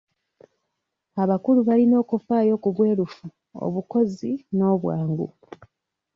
[1.23, 3.25] Abakulu balina okufaayo ku bwerufu,
[3.65, 5.27] obukozi n'obwangu.